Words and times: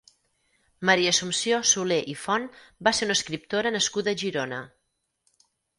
Maria 0.89 1.11
Assumpció 1.15 1.59
Soler 1.73 2.01
i 2.15 2.17
Font 2.23 2.49
va 2.89 2.97
ser 3.01 3.09
una 3.09 3.19
escriptora 3.21 3.77
nascuda 3.79 4.17
a 4.17 4.21
Girona. 4.25 4.67